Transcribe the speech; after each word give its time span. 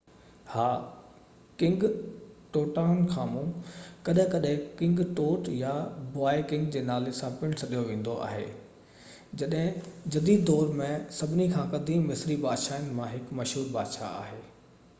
ها 0.51 0.63
king 1.63 1.83
Tutankhamun 2.53 3.49
ڪڏهن 4.07 4.31
ڪڏهن 4.35 4.63
ڪنگ 4.79 5.03
ٽوٽ 5.19 5.49
يا 5.57 5.73
بوائي 6.15 6.45
ڪنگ 6.53 6.71
جي 6.77 6.81
نالي 6.87 7.13
سان 7.19 7.35
پڻ 7.43 7.53
سڏيو 7.63 7.83
ويندو 7.91 8.15
آهي 8.29 8.47
جديد 10.15 10.43
دور 10.51 10.73
۾ 10.81 10.87
سڀني 11.19 11.47
کان 11.53 11.69
قديم 11.75 12.09
مصري 12.13 12.39
بادشاهن 12.47 12.89
مان 13.01 13.13
هڪ 13.13 13.39
مشهور 13.41 13.69
بادشاهه 13.77 14.11
آهي 14.25 14.41